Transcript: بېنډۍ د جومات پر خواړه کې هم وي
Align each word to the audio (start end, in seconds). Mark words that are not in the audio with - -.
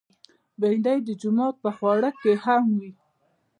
بېنډۍ 0.59 0.97
د 1.03 1.09
جومات 1.21 1.55
پر 1.63 1.71
خواړه 1.77 2.09
کې 2.21 2.33
هم 2.43 2.63
وي 2.79 2.91